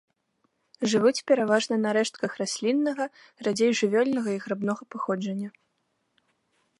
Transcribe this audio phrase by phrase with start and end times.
[0.91, 3.05] Жывуць пераважна на рэштках расліннага,
[3.49, 5.49] радзей жывёльнага і грыбнога паходжання.